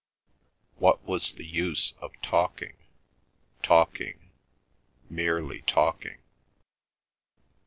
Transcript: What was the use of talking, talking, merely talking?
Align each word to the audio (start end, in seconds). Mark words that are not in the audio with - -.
What 0.77 1.03
was 1.03 1.33
the 1.33 1.45
use 1.45 1.93
of 2.01 2.19
talking, 2.23 2.75
talking, 3.61 4.31
merely 5.11 5.61
talking? 5.67 6.17